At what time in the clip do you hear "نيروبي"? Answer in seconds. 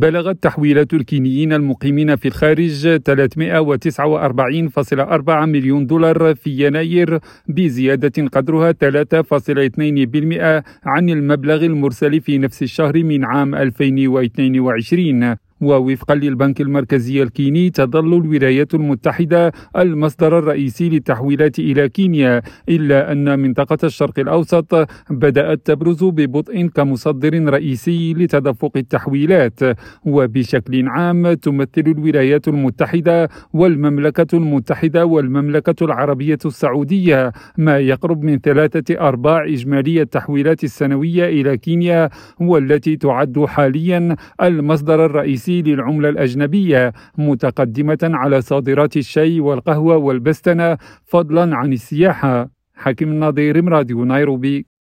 54.04-54.70